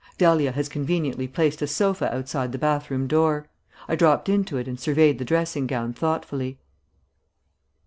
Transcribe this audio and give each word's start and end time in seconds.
Dahlia 0.17 0.51
has 0.53 0.67
conveniently 0.67 1.27
placed 1.27 1.61
a 1.61 1.67
sofa 1.67 2.11
outside 2.11 2.51
the 2.53 2.57
bathroom 2.57 3.05
door. 3.05 3.45
I 3.87 3.95
dropped 3.95 4.29
into 4.29 4.57
it 4.57 4.67
and 4.67 4.79
surveyed 4.79 5.19
the 5.19 5.25
dressing 5.25 5.67
gown 5.67 5.93
thoughtfully. 5.93 6.57